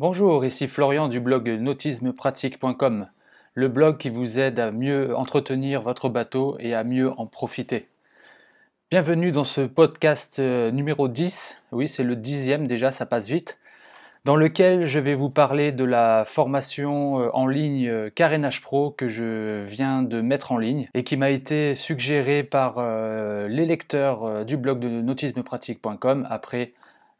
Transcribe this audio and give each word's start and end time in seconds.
Bonjour, 0.00 0.44
ici 0.44 0.68
Florian 0.68 1.08
du 1.08 1.18
blog 1.18 1.48
nautismepratique.com, 1.48 3.08
le 3.54 3.66
blog 3.66 3.96
qui 3.96 4.10
vous 4.10 4.38
aide 4.38 4.60
à 4.60 4.70
mieux 4.70 5.16
entretenir 5.16 5.82
votre 5.82 6.08
bateau 6.08 6.56
et 6.60 6.72
à 6.72 6.84
mieux 6.84 7.10
en 7.18 7.26
profiter. 7.26 7.88
Bienvenue 8.92 9.32
dans 9.32 9.42
ce 9.42 9.62
podcast 9.62 10.38
euh, 10.38 10.70
numéro 10.70 11.08
10, 11.08 11.60
oui 11.72 11.88
c'est 11.88 12.04
le 12.04 12.14
dixième 12.14 12.68
déjà, 12.68 12.92
ça 12.92 13.06
passe 13.06 13.26
vite, 13.26 13.58
dans 14.24 14.36
lequel 14.36 14.86
je 14.86 15.00
vais 15.00 15.16
vous 15.16 15.30
parler 15.30 15.72
de 15.72 15.82
la 15.82 16.24
formation 16.24 17.20
euh, 17.20 17.30
en 17.32 17.48
ligne 17.48 17.88
euh, 17.88 18.08
Carénage 18.08 18.62
Pro 18.62 18.92
que 18.92 19.08
je 19.08 19.64
viens 19.64 20.04
de 20.04 20.20
mettre 20.20 20.52
en 20.52 20.58
ligne 20.58 20.88
et 20.94 21.02
qui 21.02 21.16
m'a 21.16 21.30
été 21.30 21.74
suggérée 21.74 22.44
par 22.44 22.80
les 23.48 23.66
lecteurs 23.66 24.44
du 24.44 24.56
blog 24.56 24.78
de 24.78 24.88
nautismepratique.com 24.88 26.24
après 26.30 26.72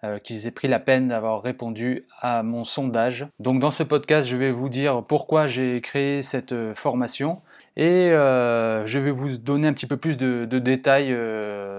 euh, 0.04 0.20
qu'ils 0.20 0.46
aient 0.46 0.52
pris 0.52 0.68
la 0.68 0.78
peine 0.78 1.08
d'avoir 1.08 1.42
répondu 1.42 2.06
à 2.20 2.44
mon 2.44 2.62
sondage. 2.62 3.26
Donc 3.40 3.58
dans 3.58 3.72
ce 3.72 3.82
podcast, 3.82 4.28
je 4.28 4.36
vais 4.36 4.52
vous 4.52 4.68
dire 4.68 5.02
pourquoi 5.02 5.48
j'ai 5.48 5.80
créé 5.80 6.22
cette 6.22 6.52
euh, 6.52 6.72
formation 6.72 7.42
et 7.76 8.12
euh, 8.12 8.86
je 8.86 9.00
vais 9.00 9.10
vous 9.10 9.38
donner 9.38 9.66
un 9.66 9.72
petit 9.72 9.86
peu 9.86 9.96
plus 9.96 10.16
de, 10.16 10.44
détails 10.44 11.16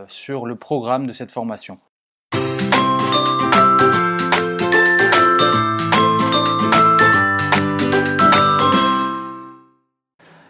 sur 0.07 0.45
le 0.45 0.55
programme 0.55 1.07
de 1.07 1.13
cette 1.13 1.31
formation. 1.31 1.79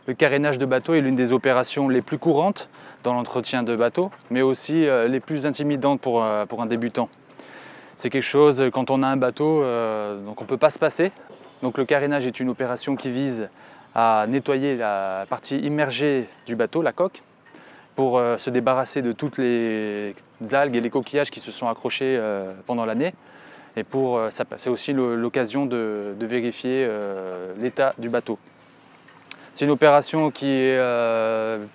Le 0.07 0.15
carénage 0.17 0.57
de 0.57 0.65
bateau 0.65 0.95
est 0.95 1.01
l'une 1.01 1.15
des 1.15 1.33
opérations 1.33 1.87
les 1.87 2.01
plus 2.01 2.17
courantes 2.17 2.67
dans 3.03 3.13
l'entretien 3.13 3.61
de 3.61 3.75
bateau, 3.75 4.09
mais 4.31 4.41
aussi 4.41 4.87
les 5.07 5.19
plus 5.19 5.45
intimidantes 5.45 6.01
pour 6.01 6.23
un 6.23 6.65
débutant. 6.65 7.09
C'est 7.99 8.09
quelque 8.09 8.23
chose, 8.23 8.63
quand 8.71 8.91
on 8.91 9.03
a 9.03 9.07
un 9.07 9.17
bateau, 9.17 9.61
euh, 9.61 10.17
on 10.25 10.41
ne 10.41 10.47
peut 10.47 10.55
pas 10.55 10.69
se 10.69 10.79
passer. 10.79 11.11
Donc 11.61 11.77
le 11.77 11.83
carénage 11.83 12.25
est 12.25 12.39
une 12.39 12.47
opération 12.47 12.95
qui 12.95 13.11
vise 13.11 13.49
à 13.93 14.25
nettoyer 14.25 14.77
la 14.77 15.25
partie 15.29 15.57
immergée 15.57 16.29
du 16.45 16.55
bateau, 16.55 16.81
la 16.81 16.93
coque, 16.93 17.21
pour 17.97 18.17
euh, 18.17 18.37
se 18.37 18.49
débarrasser 18.51 19.01
de 19.01 19.11
toutes 19.11 19.37
les 19.37 20.15
algues 20.53 20.77
et 20.77 20.79
les 20.79 20.89
coquillages 20.89 21.29
qui 21.29 21.41
se 21.41 21.51
sont 21.51 21.67
accrochés 21.67 22.15
euh, 22.17 22.53
pendant 22.65 22.85
l'année. 22.85 23.13
Et 23.75 23.83
pour, 23.83 24.21
c'est 24.29 24.69
aussi 24.69 24.93
l'occasion 24.93 25.65
de, 25.65 26.15
vérifier 26.21 26.89
l'état 27.57 27.93
du 27.97 28.07
bateau. 28.07 28.39
C'est 29.53 29.65
une 29.65 29.71
opération 29.71 30.31
qui 30.31 30.49
est 30.49 30.79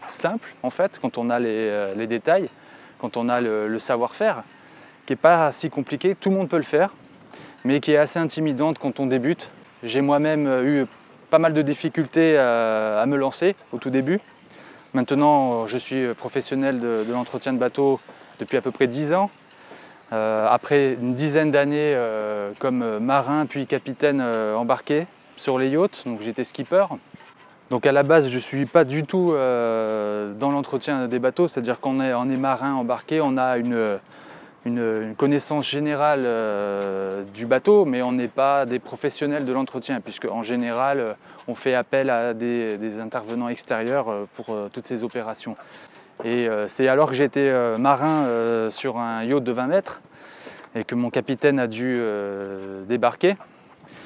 simple 0.09 0.49
en 0.63 0.71
fait, 0.71 0.99
quand 1.01 1.19
on 1.19 1.29
a 1.29 1.39
les, 1.39 2.07
détails, 2.07 2.49
quand 2.99 3.19
on 3.19 3.29
a 3.29 3.43
le 3.43 3.79
savoir-faire 3.79 4.43
qui 5.07 5.13
n'est 5.13 5.17
pas 5.17 5.53
si 5.53 5.71
compliqué, 5.71 6.17
tout 6.19 6.31
le 6.31 6.37
monde 6.37 6.49
peut 6.49 6.57
le 6.57 6.63
faire, 6.63 6.91
mais 7.65 7.81
qui 7.81 7.93
est 7.93 7.97
assez 7.97 8.19
intimidante 8.19 8.79
quand 8.79 9.01
on 9.01 9.07
débute. 9.07 9.51
J'ai 9.83 10.01
moi-même 10.01 10.47
eu 10.65 10.87
pas 11.31 11.39
mal 11.39 11.53
de 11.53 11.63
difficultés 11.63 12.39
à, 12.39 13.05
me 13.07 13.17
lancer 13.17 13.57
au 13.73 13.79
tout 13.79 13.91
début. 13.91 14.21
Maintenant, 14.95 15.67
je 15.67 15.77
suis 15.77 16.15
professionnel 16.15 16.79
de, 16.79 17.05
l'entretien 17.11 17.53
de 17.53 17.59
bateau 17.59 18.01
depuis 18.39 18.57
à 18.57 18.63
peu 18.63 18.71
près 18.71 18.87
10 18.87 19.13
ans. 19.15 19.31
Euh, 20.13 20.47
après 20.49 20.95
une 21.01 21.15
dizaine 21.15 21.51
d'années 21.51 21.95
euh, 21.97 22.53
comme 22.59 22.99
marin 22.99 23.47
puis 23.47 23.67
capitaine 23.67 24.21
euh, 24.21 24.55
embarqué 24.55 25.07
sur 25.37 25.59
les 25.59 25.71
yachts, 25.71 26.05
donc 26.07 26.21
j'étais 26.23 26.45
skipper. 26.45 26.85
Donc 27.71 27.87
à 27.87 27.93
la 27.93 28.05
base, 28.05 28.29
je 28.29 28.37
ne 28.37 28.41
suis 28.41 28.67
pas 28.67 28.85
du 28.85 29.05
tout 29.05 29.33
dans 29.33 30.51
l'entretien 30.51 31.09
des 31.09 31.19
bateaux, 31.19 31.49
c'est-à-dire 31.49 31.81
qu'on 31.81 32.01
est, 32.01 32.15
on 32.15 32.31
est 32.31 32.37
marin 32.37 32.75
embarqué, 32.75 33.21
on 33.21 33.37
a 33.37 33.57
une, 33.57 33.99
une, 34.65 35.15
connaissance 35.17 35.69
générale 35.69 36.23
euh, 36.25 37.23
du 37.35 37.47
bateau, 37.47 37.85
mais 37.85 38.03
on 38.03 38.13
n'est 38.13 38.29
pas 38.29 38.67
des 38.67 38.79
professionnels 38.79 39.45
de 39.45 39.53
l'entretien, 39.53 40.01
puisque 40.01 40.25
en 40.25 40.43
général, 40.43 41.01
euh, 41.01 41.13
on 41.49 41.55
fait 41.55 41.75
appel 41.75 42.11
à 42.11 42.35
des, 42.35 43.01
intervenants 43.01 43.49
extérieurs 43.49 44.09
euh, 44.09 44.27
pour 44.35 44.57
toutes 44.73 44.87
ces 44.87 45.05
opérations. 45.05 45.57
Et 46.25 46.49
c'est 46.69 46.87
alors 46.87 47.09
que 47.09 47.15
j'étais 47.15 47.53
marin 47.77 48.71
sur 48.71 48.99
un 48.99 49.25
yacht 49.25 49.43
de 49.43 49.51
20 49.51 49.67
mètres 49.67 50.01
et 50.77 50.85
que 50.85 50.95
mon 50.95 51.11
capitaine 51.11 51.59
a 51.59 51.67
dû 51.67 52.01
débarquer. 52.87 53.35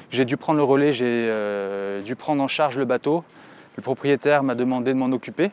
J'ai 0.09 0.25
dû 0.25 0.35
prendre 0.35 0.57
le 0.57 0.63
relais, 0.63 0.91
j'ai 0.91 2.01
dû 2.03 2.15
prendre 2.15 2.41
en 2.41 2.47
charge 2.47 2.79
le 2.79 2.85
bateau. 2.85 3.23
Le 3.77 3.83
propriétaire 3.83 4.41
m'a 4.41 4.55
demandé 4.55 4.91
de 4.91 4.97
m'en 4.97 5.11
occuper 5.11 5.51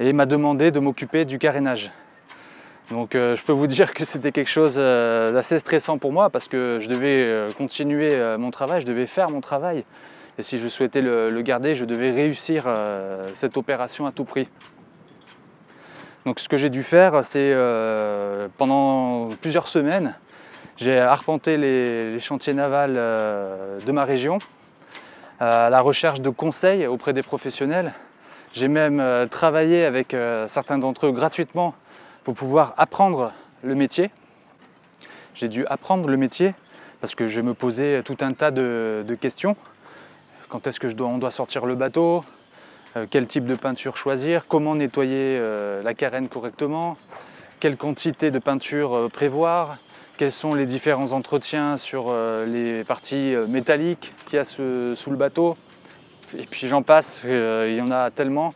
et 0.00 0.12
m'a 0.12 0.26
demandé 0.26 0.70
de 0.70 0.80
m'occuper 0.80 1.24
du 1.24 1.38
carénage. 1.38 1.90
Donc 2.90 3.14
euh, 3.14 3.36
je 3.36 3.42
peux 3.42 3.52
vous 3.52 3.66
dire 3.66 3.92
que 3.92 4.04
c'était 4.04 4.32
quelque 4.32 4.48
chose 4.48 4.76
euh, 4.78 5.30
d'assez 5.32 5.58
stressant 5.58 5.98
pour 5.98 6.10
moi 6.10 6.30
parce 6.30 6.48
que 6.48 6.78
je 6.80 6.88
devais 6.88 7.22
euh, 7.22 7.50
continuer 7.52 8.16
mon 8.38 8.50
travail, 8.50 8.80
je 8.80 8.86
devais 8.86 9.06
faire 9.06 9.30
mon 9.30 9.40
travail. 9.40 9.84
Et 10.38 10.42
si 10.42 10.58
je 10.58 10.68
souhaitais 10.68 11.02
le, 11.02 11.42
garder, 11.42 11.74
je 11.74 11.84
devais 11.84 12.12
réussir 12.12 12.66
cette 13.34 13.56
opération 13.56 14.06
à 14.06 14.12
tout 14.12 14.24
prix. 14.24 14.48
Donc 16.24 16.38
ce 16.38 16.48
que 16.48 16.56
j'ai 16.56 16.70
dû 16.70 16.84
faire, 16.84 17.24
c'est 17.24 17.56
pendant 18.56 19.30
plusieurs 19.40 19.66
semaines, 19.66 20.14
j'ai 20.76 20.96
arpenté 20.96 21.56
les, 21.56 22.20
chantiers 22.20 22.54
navals 22.54 22.94
de 22.94 23.90
ma 23.90 24.04
région 24.04 24.38
à 25.40 25.70
la 25.70 25.80
recherche 25.80 26.20
de 26.20 26.30
conseils 26.30 26.86
auprès 26.86 27.12
des 27.12 27.24
professionnels. 27.24 27.92
J'ai 28.54 28.68
même 28.68 29.02
travaillé 29.30 29.84
avec 29.84 30.16
certains 30.46 30.78
d'entre 30.78 31.06
eux 31.06 31.12
gratuitement 31.12 31.74
pouvoir 32.34 32.74
apprendre 32.76 33.32
le 33.62 33.74
métier. 33.74 34.10
J'ai 35.34 35.48
dû 35.48 35.66
apprendre 35.66 36.08
le 36.08 36.16
métier 36.16 36.54
parce 37.00 37.14
que 37.14 37.28
je 37.28 37.40
me 37.40 37.54
posais 37.54 38.02
tout 38.02 38.16
un 38.20 38.32
tas 38.32 38.50
de, 38.50 39.16
questions. 39.20 39.56
Quand 40.48 40.66
est-ce 40.66 40.80
que 40.80 40.88
je 40.88 40.96
dois, 40.96 41.08
on 41.08 41.18
doit 41.18 41.30
sortir 41.30 41.66
le 41.66 41.74
bateau? 41.74 42.24
Euh, 42.96 43.06
Quel 43.08 43.26
type 43.26 43.46
de 43.46 43.54
peinture 43.54 43.96
choisir? 43.96 44.48
Comment 44.48 44.74
nettoyer 44.74 45.38
euh, 45.38 45.82
la 45.82 45.94
carène 45.94 46.28
correctement? 46.28 46.96
Quelle 47.60 47.76
quantité 47.76 48.30
de 48.30 48.38
peinture 48.38 48.96
euh, 48.96 49.08
prévoir? 49.08 49.78
Quels 50.16 50.32
sont 50.32 50.54
les 50.54 50.66
différents 50.66 51.12
entretiens 51.12 51.76
sur 51.76 52.12
les 52.44 52.82
parties 52.82 53.36
métalliques 53.48 54.12
qu'il 54.26 54.34
y 54.34 54.40
a 54.40 54.44
sous 54.44 54.56
le 55.10 55.16
bateau? 55.16 55.56
Et 56.36 56.42
puis 56.42 56.66
j'en 56.66 56.82
passe, 56.82 57.22
il 57.24 57.74
y 57.74 57.80
en 57.80 57.92
a 57.92 58.10
tellement. 58.10 58.52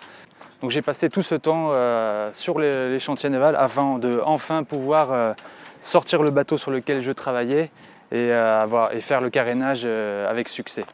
Donc 0.63 0.71
j'ai 0.71 0.81
passé 0.81 1.09
tout 1.09 1.23
ce 1.23 1.35
temps 1.35 1.71
euh, 1.73 2.31
sur 2.33 2.61
les, 2.61 3.01
chantiers 3.01 3.29
navals 3.29 3.57
avant 3.57 3.99
de 3.99 4.21
enfin 4.25 4.63
pouvoir 4.63 5.13
euh, 5.13 5.33
sortir 5.81 6.23
le 6.23 6.31
bateau 6.31 6.57
sur 6.57 6.71
lequel 6.71 7.03
je 7.03 7.11
travaillais 7.11 7.73
et, 8.13 8.31
euh, 8.31 9.01
faire 9.01 9.21
le 9.21 9.29
carénage 9.29 9.85
avec 9.85 10.49
succès. 10.49 10.85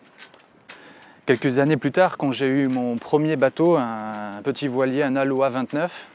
Quelques 1.26 1.58
années 1.58 1.76
plus 1.76 1.92
tard, 1.92 2.16
quand 2.16 2.32
j'ai 2.32 2.46
eu 2.46 2.68
mon 2.68 2.96
premier 2.96 3.36
bateau, 3.36 3.76
un, 3.76 4.40
petit 4.42 4.68
voilier, 4.68 5.02
un 5.02 5.16
Aloha 5.16 5.50
29, 5.50 6.08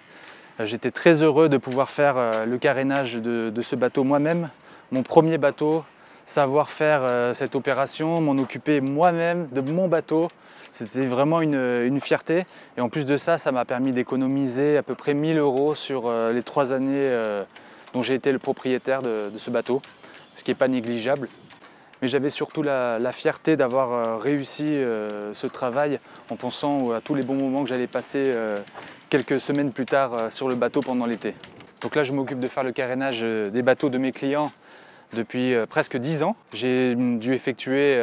j'étais 0.62 0.90
très 0.90 1.22
heureux 1.22 1.48
de 1.48 1.58
pouvoir 1.58 1.92
faire 1.92 2.46
le 2.48 2.58
carénage 2.58 3.14
de 3.16 3.62
ce 3.62 3.76
bateau 3.76 4.04
moi-même. 4.04 4.50
Mon 4.92 5.04
premier 5.04 5.38
bateau, 5.38 5.84
savoir 6.26 6.72
faire 6.72 7.36
cette 7.36 7.56
opération, 7.56 8.20
m'en 8.20 8.42
occuper 8.42 8.82
moi-même 8.82 9.48
de 9.52 9.62
mon 9.62 9.88
bateau, 9.88 10.30
c'était 10.74 11.06
vraiment 11.06 11.42
une, 11.42 12.00
fierté. 12.02 12.46
Et 12.78 12.82
en 12.82 12.90
plus 12.90 13.06
de 13.06 13.16
ça, 13.16 13.38
ça 13.38 13.52
m'a 13.52 13.64
permis 13.64 13.92
d'économiser 13.92 14.76
à 14.78 14.84
peu 14.84 14.96
près 14.96 15.14
1000 15.14 15.38
euros 15.38 15.76
sur 15.76 16.08
euh, 16.08 16.34
les 16.34 16.42
trois 16.42 16.74
années 16.74 16.96
euh, 16.98 17.44
dont 17.94 18.02
j'ai 18.02 18.16
été 18.16 18.32
le 18.32 18.40
propriétaire 18.40 19.04
de, 19.04 19.32
ce 19.38 19.52
bateau, 19.52 19.82
ce 20.36 20.44
qui 20.44 20.50
n'est 20.52 20.56
pas 20.56 20.68
négligeable. 20.68 21.30
Mais 22.02 22.08
j'avais 22.08 22.32
surtout 22.32 22.64
la, 22.64 23.12
fierté 23.12 23.56
d'avoir 23.56 23.92
euh, 23.92 24.18
réussi 24.18 24.74
ce 24.74 25.48
travail 25.48 26.00
en 26.30 26.36
pensant 26.36 26.92
à 26.92 27.02
tous 27.02 27.14
les 27.14 27.24
bons 27.24 27.36
moments 27.36 27.64
que 27.64 27.70
j'allais 27.70 27.88
passer 27.88 28.34
quelques 29.10 29.40
semaines 29.40 29.72
plus 29.72 29.86
tard 29.86 30.32
sur 30.32 30.50
le 30.50 30.56
bateau 30.56 30.82
pendant 30.82 31.06
l'été. 31.06 31.36
Donc 31.82 31.96
là, 31.96 32.04
je 32.04 32.14
m'occupe 32.14 32.40
de 32.40 32.48
faire 32.48 32.64
le 32.64 32.72
carénage 32.72 33.22
des 33.22 33.62
bateaux 33.62 33.90
de 33.90 34.00
mes 34.00 34.12
clients 34.12 34.52
depuis 35.14 35.54
presque 35.70 35.98
10 35.98 36.24
ans. 36.24 36.36
J'ai 36.54 36.96
dû 36.96 37.36
effectuer 37.36 37.96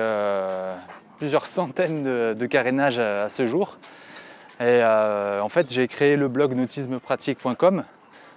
plusieurs 1.21 1.45
centaines 1.45 2.03
de, 2.03 2.47
carénages 2.47 2.99
à, 2.99 3.29
ce 3.29 3.45
jour. 3.45 3.77
Et 4.59 4.65
euh, 4.65 5.43
en 5.43 5.51
fait, 5.51 5.71
j'ai 5.71 5.87
créé 5.87 6.17
le 6.17 6.29
blog 6.29 6.55
nautismepratique.com 6.55 7.85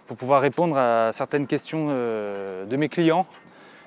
pour 0.05 0.17
pouvoir 0.17 0.41
répondre 0.41 0.77
à 0.77 1.11
certaines 1.13 1.47
questions 1.47 1.87
euh, 1.89 2.65
de 2.65 2.75
mes 2.75 2.89
clients 2.89 3.25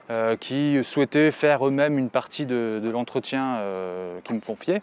euh, 0.08 0.34
qui 0.37 0.82
souhaitaient 0.82 1.31
faire 1.31 1.69
eux-mêmes 1.69 1.98
une 1.98 2.08
partie 2.08 2.46
de, 2.46 2.81
l'entretien 2.90 3.60
qu'ils 4.25 4.37
me 4.37 4.40
confiaient. 4.40 4.81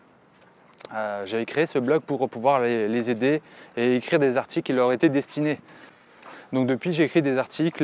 J'avais 1.25 1.45
créé 1.45 1.66
ce 1.66 1.80
blog 1.80 2.04
pour 2.04 2.30
pouvoir 2.30 2.62
les, 2.62 3.09
aider 3.09 3.42
et 3.77 3.95
écrire 3.95 4.19
des 4.19 4.38
articles 4.38 4.68
qui 4.68 4.74
leur 4.74 4.92
étaient 4.92 5.09
destinés. 5.09 5.59
Donc 6.51 6.68
depuis, 6.68 6.94
j'ai 6.94 7.06
écrit 7.06 7.24
des 7.24 7.39
articles 7.39 7.83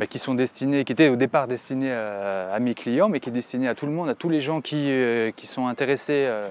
bah, 0.00 0.06
qui 0.06 0.18
sont 0.18 0.32
destinés, 0.32 0.86
qui 0.86 0.92
étaient 0.92 1.10
au 1.10 1.16
départ 1.16 1.46
destinés 1.46 1.92
à, 1.92 2.58
mes 2.58 2.74
clients, 2.74 3.10
mais 3.10 3.20
qui 3.20 3.28
est 3.28 3.32
destiné 3.32 3.68
à 3.68 3.74
tout 3.74 3.84
le 3.84 3.92
monde, 3.92 4.08
à 4.08 4.14
tous 4.14 4.30
les 4.30 4.40
gens 4.40 4.62
qui, 4.62 4.90
euh, 4.90 5.30
sont 5.42 5.66
intéressés 5.66 6.24
euh, 6.26 6.48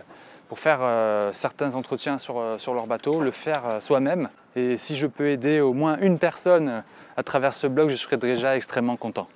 pour 0.49 0.59
faire 0.59 0.81
euh, 0.83 1.31
certains 1.33 1.73
entretiens 1.73 2.19
sur, 2.19 2.43
sur, 2.59 2.75
leur 2.75 2.85
bateau, 2.85 3.21
le 3.21 3.31
faire 3.31 3.79
soi-même. 3.79 4.29
Et 4.55 4.77
si 4.77 4.95
je 4.95 5.07
peux 5.07 5.29
aider 5.29 5.61
au 5.61 5.73
moins 5.73 5.97
une 5.99 6.19
personne 6.19 6.83
à 7.17 7.23
travers 7.23 7.55
ce 7.55 7.65
blog, 7.65 7.89
je 7.89 7.95
serai 7.95 8.17
déjà 8.17 8.55
extrêmement 8.55 8.97
content. 8.97 9.27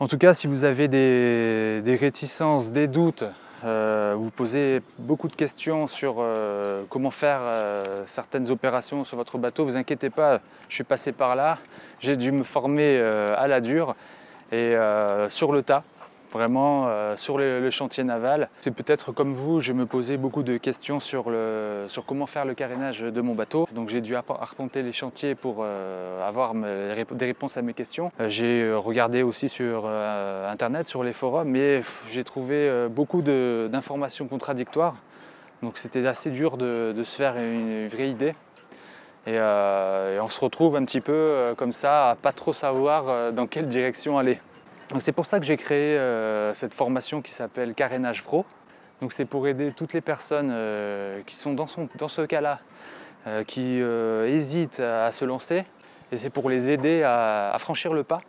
En 0.00 0.08
tout 0.08 0.16
cas, 0.16 0.32
si 0.32 0.46
vous 0.46 0.64
avez 0.64 0.88
des, 0.88 1.98
réticences, 2.00 2.72
des 2.72 2.86
doutes, 2.86 3.24
euh, 3.64 4.14
vous 4.16 4.30
posez 4.30 4.82
beaucoup 4.98 5.28
de 5.28 5.36
questions 5.36 5.86
sur 5.86 6.16
euh, 6.18 6.82
comment 6.88 7.10
faire 7.10 7.40
euh, 7.42 8.02
certaines 8.06 8.50
opérations 8.50 9.04
sur 9.04 9.16
votre 9.16 9.38
bateau, 9.38 9.64
vous 9.64 9.76
inquiétez 9.76 10.10
pas, 10.10 10.40
je 10.68 10.74
suis 10.74 10.84
passé 10.84 11.12
par 11.12 11.36
là, 11.36 11.58
j'ai 12.00 12.16
dû 12.16 12.32
me 12.32 12.42
former 12.42 12.98
à 12.98 13.46
la 13.46 13.60
dure. 13.60 13.94
Et 14.50 14.76
sur 15.28 15.52
le 15.52 15.62
tas 15.62 15.82
vraiment 16.32 16.86
euh, 16.88 17.16
sur 17.16 17.38
le, 17.38 17.70
chantier 17.70 18.04
naval. 18.04 18.48
C'est 18.60 18.74
peut-être 18.74 19.12
comme 19.12 19.32
vous, 19.32 19.60
je 19.60 19.72
me 19.72 19.86
posais 19.86 20.16
beaucoup 20.16 20.42
de 20.42 20.56
questions 20.56 21.00
sur, 21.00 21.30
le, 21.30 21.84
sur 21.88 22.04
comment 22.04 22.26
faire 22.26 22.44
le 22.44 22.54
carénage 22.54 23.00
de 23.00 23.20
mon 23.20 23.34
bateau. 23.34 23.68
Donc 23.72 23.88
j'ai 23.88 24.00
dû 24.00 24.16
arpenter 24.16 24.82
les 24.82 24.92
chantiers 24.92 25.34
pour 25.34 25.58
euh, 25.60 26.26
avoir 26.26 26.54
des 26.54 27.24
réponses 27.24 27.56
à 27.56 27.62
mes 27.62 27.74
questions. 27.74 28.10
Euh, 28.20 28.28
j'ai 28.28 28.72
regardé 28.72 29.22
aussi 29.22 29.48
sur 29.48 29.86
internet, 29.86 30.88
sur 30.88 31.04
les 31.04 31.12
forums, 31.12 31.48
mais 31.48 31.82
j'ai 32.10 32.24
trouvé 32.24 32.88
beaucoup 32.90 33.22
d'informations 33.22 34.26
contradictoires. 34.26 34.94
Donc 35.62 35.78
c'était 35.78 36.06
assez 36.06 36.30
dur 36.30 36.56
de, 36.56 36.94
se 37.02 37.16
faire 37.16 37.36
une, 37.36 37.88
vraie 37.88 38.08
idée. 38.08 38.34
Et, 39.26 39.38
on 39.38 40.28
se 40.28 40.40
retrouve 40.40 40.76
un 40.76 40.84
petit 40.84 41.00
peu 41.00 41.54
comme 41.56 41.72
ça 41.72 42.10
à 42.10 42.14
pas 42.14 42.32
trop 42.32 42.52
savoir 42.52 43.32
dans 43.32 43.46
quelle 43.46 43.68
direction 43.68 44.18
aller. 44.18 44.38
C'est 45.00 45.12
pour 45.12 45.26
ça 45.26 45.40
que 45.40 45.46
j'ai 45.46 45.56
créé 45.56 45.96
euh, 45.98 46.52
cette 46.54 46.74
formation 46.74 47.22
qui 47.22 47.32
s'appelle 47.32 47.74
Carénage 47.74 48.22
Pro. 48.22 48.44
Donc 49.00 49.12
c'est 49.12 49.24
pour 49.24 49.48
aider 49.48 49.72
toutes 49.72 49.94
les 49.94 50.00
personnes 50.00 50.50
euh, 50.52 51.22
qui 51.26 51.34
sont 51.34 51.54
dans, 51.54 51.66
ce 51.66 52.22
cas-là, 52.22 52.60
euh, 53.26 53.42
qui 53.42 53.78
hésitent 53.78 54.80
à, 54.80 55.10
se 55.12 55.24
lancer. 55.24 55.64
Et 56.12 56.16
c'est 56.16 56.30
pour 56.30 56.50
les 56.50 56.70
aider 56.70 57.02
à, 57.04 57.56
franchir 57.58 57.94
le 57.94 58.04
pas 58.04 58.20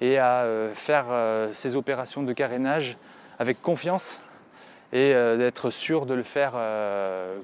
et 0.00 0.18
à 0.18 0.46
faire 0.74 1.06
ces 1.50 1.74
opérations 1.74 2.22
de 2.22 2.32
carénage 2.32 2.96
avec 3.40 3.60
confiance 3.60 4.22
et 4.92 5.12
d'être 5.12 5.70
sûr 5.70 6.06
de 6.06 6.14
le 6.14 6.22
faire 6.22 6.52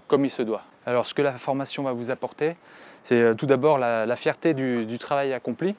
comme 0.06 0.25
il 0.25 0.31
se 0.31 0.43
doit. 0.43 0.62
Alors 0.87 1.05
ce 1.05 1.14
que 1.14 1.23
la 1.23 1.32
formation 1.32 1.82
va 1.82 1.93
vous 1.93 2.12
apporter, 2.12 2.55
c'est 3.02 3.35
tout 3.37 3.46
d'abord 3.46 3.79
la, 3.79 4.14
fierté 4.14 4.55
du, 4.55 4.99
travail 4.99 5.32
accompli. 5.32 5.75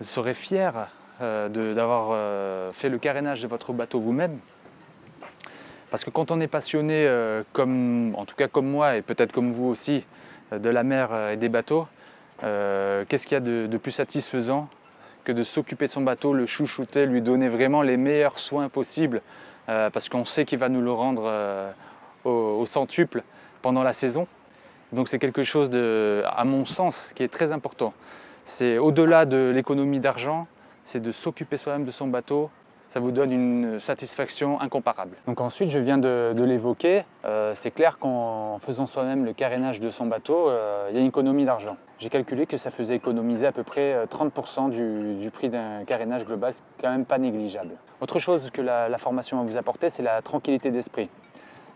Vous 0.00 0.06
serez 0.06 0.34
fier 0.34 0.90
d'avoir 1.20 2.10
euh, 2.12 2.72
fait 2.72 2.88
le 2.88 2.98
carénage 2.98 3.42
de 3.42 3.46
votre 3.46 3.72
bateau 3.72 4.00
vous-même. 4.00 4.38
Parce 5.90 6.04
que 6.04 6.10
quand 6.10 6.30
on 6.30 6.40
est 6.40 6.46
passionné, 6.46 7.04
euh, 7.06 7.42
comme, 7.52 8.14
en 8.16 8.24
tout 8.24 8.36
cas 8.36 8.48
comme 8.48 8.68
moi 8.68 8.96
et 8.96 9.02
peut-être 9.02 9.32
comme 9.32 9.50
vous 9.50 9.66
aussi, 9.66 10.04
de 10.52 10.70
la 10.70 10.82
mer 10.82 11.30
et 11.30 11.36
des 11.36 11.48
bateaux, 11.48 11.86
qu'est-ce 12.40 13.24
qu'il 13.24 13.32
y 13.32 13.36
a 13.36 13.40
de, 13.40 13.76
plus 13.76 13.92
satisfaisant 13.92 14.68
que 15.22 15.30
de 15.30 15.44
s'occuper 15.44 15.86
de 15.86 15.92
son 15.92 16.00
bateau, 16.00 16.32
le 16.32 16.46
chouchouter, 16.46 17.06
lui 17.06 17.22
donner 17.22 17.48
vraiment 17.48 17.82
les 17.82 17.96
meilleurs 17.96 18.36
soins 18.36 18.68
possibles, 18.68 19.22
parce 19.66 20.08
qu'on 20.08 20.24
sait 20.24 20.44
qu'il 20.44 20.58
va 20.58 20.68
nous 20.68 20.80
le 20.80 20.90
rendre 20.90 21.72
au, 22.24 22.66
centuple 22.66 23.22
pendant 23.62 23.84
la 23.84 23.92
saison. 23.92 24.26
Donc 24.92 25.08
c'est 25.08 25.20
quelque 25.20 25.44
chose, 25.44 25.70
à 26.26 26.44
mon 26.44 26.64
sens, 26.64 27.10
qui 27.14 27.22
est 27.22 27.28
très 27.28 27.52
important. 27.52 27.92
C'est 28.44 28.78
au-delà 28.78 29.24
de 29.24 29.52
l'économie 29.54 30.00
d'argent, 30.00 30.48
c'est 30.90 31.00
de 31.00 31.12
s'occuper 31.12 31.56
soi-même 31.56 31.84
de 31.84 31.92
son 31.92 32.08
bateau. 32.08 32.50
Ça 32.88 32.98
vous 32.98 33.12
donne 33.12 33.30
une 33.30 33.78
satisfaction 33.78 34.60
incomparable. 34.60 35.16
Donc 35.28 35.40
ensuite, 35.40 35.70
je 35.70 35.78
viens 35.78 35.98
de, 35.98 36.34
l'évoquer, 36.36 37.04
euh, 37.24 37.52
c'est 37.54 37.70
clair 37.70 37.98
qu'en 37.98 38.58
faisant 38.58 38.86
soi-même 38.86 39.24
le 39.24 39.32
carénage 39.32 39.78
de 39.78 39.90
son 39.90 40.06
bateau, 40.06 40.48
euh, 40.48 40.88
il 40.90 40.96
y 40.96 40.98
a 40.98 41.00
une 41.00 41.06
économie 41.06 41.44
d'argent. 41.44 41.76
J'ai 42.00 42.08
calculé 42.08 42.46
que 42.46 42.56
ça 42.56 42.72
faisait 42.72 42.96
économiser 42.96 43.46
à 43.46 43.52
peu 43.52 43.62
près 43.62 44.04
30% 44.06 44.72
euh, 44.72 45.20
du, 45.20 45.30
prix 45.30 45.48
d'un 45.48 45.84
carénage 45.84 46.24
global, 46.24 46.52
c'est 46.52 46.64
quand 46.80 46.90
même 46.90 47.04
pas 47.04 47.18
négligeable. 47.18 47.76
Autre 48.00 48.18
chose 48.18 48.50
que 48.50 48.60
la, 48.60 48.98
formation 48.98 49.38
va 49.38 49.44
vous 49.44 49.56
apporter, 49.56 49.88
c'est 49.90 50.02
la 50.02 50.20
tranquillité 50.22 50.72
d'esprit. 50.72 51.08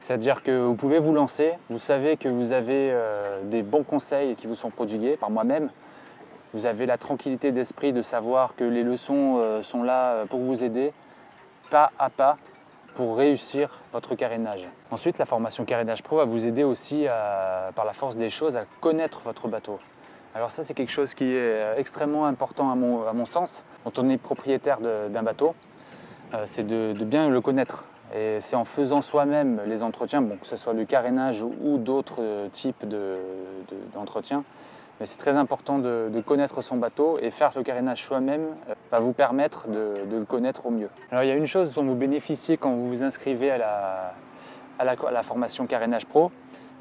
C'est-à-dire 0.00 0.42
que 0.42 0.50
vous 0.50 0.74
pouvez 0.74 0.98
vous 0.98 1.14
lancer, 1.14 1.52
vous 1.70 1.78
savez 1.78 2.16
que 2.16 2.28
vous 2.28 2.50
avez 2.50 2.92
des 3.44 3.62
bons 3.62 3.84
conseils 3.84 4.34
qui 4.34 4.46
vous 4.46 4.54
sont 4.54 4.70
prodigués 4.70 5.16
par 5.16 5.30
moi-même, 5.30 5.70
vous 6.54 6.66
avez 6.66 6.86
la 6.86 6.96
tranquillité 6.96 7.50
d'esprit 7.50 7.92
de 7.92 8.00
savoir 8.00 8.54
que 8.54 8.62
les 8.62 8.84
leçons 8.84 9.38
euh, 9.38 9.60
sont 9.60 9.82
là 9.82 10.12
euh, 10.12 10.26
pour 10.26 10.38
vous 10.38 10.62
aider, 10.62 10.92
pas 11.68 11.90
à 11.98 12.10
pas, 12.10 12.38
pour 12.94 13.16
réussir 13.16 13.80
votre 13.92 14.14
carénage. 14.14 14.68
Ensuite, 14.92 15.18
la 15.18 15.26
formation 15.26 15.64
Carénage 15.64 16.04
Pro 16.04 16.18
va 16.18 16.24
vous 16.24 16.46
aider 16.46 16.62
aussi, 16.62 17.06
par 17.74 17.84
la 17.84 17.92
force 17.92 18.16
des 18.16 18.30
choses, 18.30 18.56
à 18.56 18.66
connaître 18.80 19.18
votre 19.24 19.48
bateau. 19.48 19.80
Alors 20.32 20.52
ça, 20.52 20.62
c'est 20.62 20.74
quelque 20.74 20.92
chose 20.92 21.12
qui 21.14 21.24
est 21.24 21.36
euh, 21.36 21.74
extrêmement 21.76 22.26
important 22.26 22.70
à 22.70 22.76
mon, 22.76 23.24
sens. 23.26 23.64
Quand 23.82 23.98
on 23.98 24.08
est 24.08 24.16
propriétaire 24.16 24.78
d'un 24.78 25.22
bateau, 25.24 25.56
c'est 26.46 26.66
de, 26.66 26.92
bien 27.04 27.28
le 27.28 27.40
connaître. 27.40 27.84
Et 28.14 28.40
c'est 28.40 28.54
en 28.54 28.64
faisant 28.64 29.02
soi-même 29.02 29.60
les 29.66 29.82
entretiens, 29.82 30.22
bon, 30.22 30.36
que 30.36 30.46
ce 30.46 30.56
soit 30.56 30.72
le 30.72 30.84
carénage 30.84 31.42
ou, 31.42 31.78
d'autres 31.78 32.48
types 32.52 32.84
d'entretiens, 33.92 34.44
mais 35.00 35.06
c'est 35.06 35.18
très 35.18 35.36
important 35.36 35.78
de, 35.78 36.22
connaître 36.24 36.62
son 36.62 36.76
bateau 36.76 37.18
et 37.20 37.30
faire 37.30 37.50
le 37.56 37.62
carénage 37.62 38.02
soi-même 38.02 38.46
euh, 38.68 38.74
va 38.90 39.00
vous 39.00 39.12
permettre 39.12 39.68
de, 39.68 39.96
le 40.10 40.24
connaître 40.24 40.66
au 40.66 40.70
mieux. 40.70 40.88
Alors 41.10 41.24
il 41.24 41.28
y 41.28 41.32
a 41.32 41.34
une 41.34 41.46
chose 41.46 41.72
dont 41.72 41.84
vous 41.84 41.94
bénéficiez 41.94 42.56
quand 42.56 42.72
vous 42.72 42.88
vous 42.88 43.02
inscrivez 43.02 43.50
à 43.50 43.58
la, 44.78 45.22
formation 45.22 45.66
carénage 45.66 46.06
pro, 46.06 46.30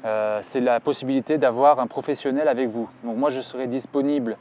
euh, 0.04 0.40
c'est 0.42 0.60
la 0.60 0.80
possibilité 0.80 1.38
d'avoir 1.38 1.80
un 1.80 1.86
professionnel 1.86 2.48
avec 2.48 2.68
vous. 2.68 2.88
Donc 3.02 3.16
moi 3.16 3.30
je 3.30 3.40
serai 3.40 3.66
disponible 3.66 4.36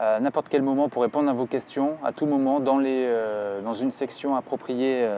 à 0.00 0.20
n'importe 0.20 0.48
quel 0.48 0.62
moment 0.62 0.88
pour 0.88 1.02
répondre 1.02 1.28
à 1.28 1.32
vos 1.32 1.46
questions, 1.46 1.96
à 2.04 2.12
tout 2.12 2.26
moment 2.26 2.60
dans, 2.60 2.78
les, 2.78 3.04
euh, 3.06 3.60
dans 3.62 3.74
une 3.74 3.90
section 3.90 4.36
appropriée 4.36 5.08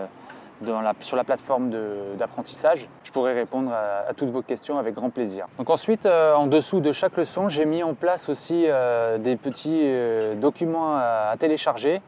sur 1.00 1.16
la 1.16 1.24
plateforme 1.24 1.70
d'apprentissage. 2.16 2.88
Je 3.04 3.12
pourrai 3.12 3.34
répondre 3.34 3.72
à, 3.72 4.12
toutes 4.14 4.30
vos 4.30 4.42
questions 4.42 4.78
avec 4.78 4.94
grand 4.94 5.10
plaisir. 5.10 5.46
Donc 5.58 5.70
ensuite, 5.70 6.06
euh, 6.06 6.34
en 6.34 6.46
dessous 6.46 6.80
de 6.80 6.92
chaque 6.92 7.16
leçon, 7.16 7.48
j'ai 7.48 7.64
mis 7.64 7.82
en 7.82 7.94
place 7.94 8.28
aussi 8.28 8.64
euh, 8.66 9.18
des 9.18 9.36
petits 9.36 9.80
euh, 9.82 10.34
documents 10.34 10.96
à, 10.96 11.34
télécharger 11.38 12.02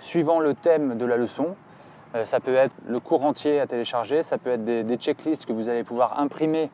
suivant 0.00 0.40
le 0.40 0.54
thème 0.54 0.98
de 0.98 1.06
la 1.06 1.16
leçon. 1.16 1.54
ça 2.24 2.40
peut 2.40 2.56
être 2.56 2.74
le 2.88 2.98
cours 2.98 3.24
entier 3.24 3.60
à 3.60 3.68
télécharger, 3.68 4.22
ça 4.22 4.36
peut 4.36 4.50
être 4.50 4.64
des, 4.64 4.96
checklists 4.96 5.46
que 5.46 5.52
vous 5.52 5.68
allez 5.68 5.84
pouvoir 5.84 6.18
imprimer 6.18 6.70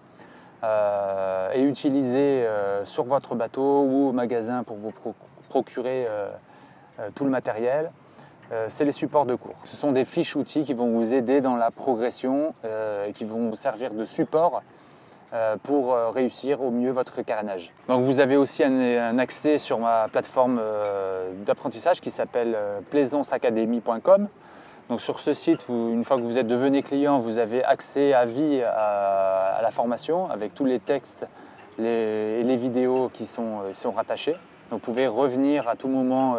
et 0.62 1.60
utiliser 1.60 2.46
sur 2.84 3.04
votre 3.04 3.34
bateau 3.34 3.82
ou 3.82 4.08
au 4.08 4.12
magasin 4.12 4.62
pour 4.62 4.78
vous 4.78 4.94
procurer 5.50 6.06
tout 7.14 7.24
le 7.24 7.30
matériel. 7.30 7.92
Euh, 8.50 8.66
c'est 8.70 8.84
les 8.84 8.92
supports 8.92 9.26
de 9.26 9.34
cours. 9.34 9.56
Ce 9.64 9.76
sont 9.76 9.92
des 9.92 10.04
fiches 10.04 10.34
outils 10.34 10.64
qui 10.64 10.72
vont 10.72 10.88
vous 10.88 11.14
aider 11.14 11.40
dans 11.40 11.56
la 11.56 11.70
progression 11.70 12.54
euh, 12.64 13.06
et 13.06 13.12
qui 13.12 13.24
vont 13.24 13.50
vous 13.50 13.56
servir 13.56 13.92
de 13.92 14.04
support 14.06 14.62
euh, 15.34 15.56
pour 15.62 15.94
réussir 16.14 16.62
au 16.62 16.70
mieux 16.70 16.90
votre 16.90 17.20
carénage. 17.20 17.72
Donc 17.88 18.04
vous 18.04 18.20
avez 18.20 18.36
aussi 18.36 18.64
un, 18.64 19.18
accès 19.18 19.58
sur 19.58 19.78
ma 19.78 20.08
plateforme 20.08 20.62
d'apprentissage 21.44 22.00
qui 22.00 22.10
s'appelle 22.10 22.56
plaisanceacademy.com. 22.90 24.28
Donc 24.88 25.02
sur 25.02 25.20
ce 25.20 25.34
site, 25.34 25.66
une 25.68 26.04
fois 26.04 26.16
que 26.16 26.22
vous 26.22 26.38
êtes 26.38 26.46
devenu 26.46 26.82
client, 26.82 27.18
vous 27.18 27.36
avez 27.36 27.62
accès 27.62 28.14
à 28.14 28.24
vie 28.24 28.62
à, 28.62 29.60
la 29.60 29.70
formation 29.70 30.30
avec 30.30 30.54
tous 30.54 30.64
les 30.64 30.80
textes 30.80 31.28
et 31.78 32.42
les, 32.42 32.56
vidéos 32.56 33.10
qui 33.12 33.26
sont, 33.26 33.58
sont 33.74 33.90
rattachés. 33.90 34.36
vous 34.70 34.78
pouvez 34.78 35.06
revenir 35.06 35.68
à 35.68 35.76
tout 35.76 35.88
moment 35.88 36.36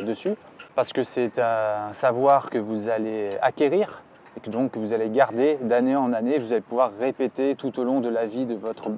dessus 0.00 0.34
parce 0.74 0.92
que 0.92 1.02
c'est 1.02 1.38
un 1.38 1.92
savoir 1.92 2.50
que 2.50 2.58
vous 2.58 2.88
allez 2.88 3.36
acquérir 3.42 4.02
et 4.36 4.40
que 4.40 4.50
donc 4.50 4.76
vous 4.76 4.92
allez 4.92 5.10
garder 5.10 5.58
d'année 5.60 5.96
en 5.96 6.12
année, 6.12 6.38
vous 6.38 6.52
allez 6.52 6.62
pouvoir 6.62 6.92
répéter 6.98 7.54
tout 7.54 7.78
au 7.78 7.84
long 7.84 8.00
de 8.00 8.08
la 8.08 8.26
vie 8.26 8.46
de 8.46 8.54
votre, 8.54 8.88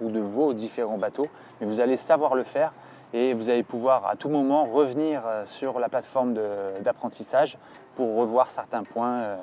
ou 0.00 0.10
de 0.10 0.20
vos 0.20 0.52
différents 0.52 0.98
bateaux, 0.98 1.28
mais 1.60 1.66
vous 1.66 1.80
allez 1.80 1.96
savoir 1.96 2.34
le 2.34 2.44
faire 2.44 2.72
et 3.12 3.34
vous 3.34 3.50
allez 3.50 3.64
pouvoir 3.64 4.06
à 4.06 4.14
tout 4.14 4.28
moment 4.28 4.66
revenir 4.66 5.22
euh, 5.26 5.44
sur 5.44 5.80
la 5.80 5.88
plateforme 5.88 6.34
d'apprentissage 6.80 7.58
pour 7.96 8.14
revoir 8.14 8.52
certains 8.52 8.84
points 8.84 9.18
euh, 9.18 9.36